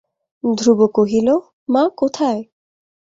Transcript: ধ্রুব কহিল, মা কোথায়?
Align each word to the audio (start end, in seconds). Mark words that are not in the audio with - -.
ধ্রুব 0.43 0.79
কহিল, 0.95 1.27
মা 1.69 1.83
কোথায়? 1.97 2.41